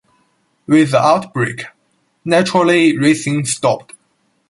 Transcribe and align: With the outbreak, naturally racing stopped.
With 0.65 0.89
the 0.89 0.99
outbreak, 0.99 1.65
naturally 2.25 2.97
racing 2.97 3.45
stopped. 3.45 3.93